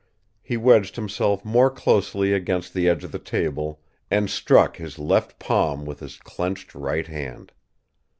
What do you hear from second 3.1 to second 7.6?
the table, and struck his left palm with his clenched right hand.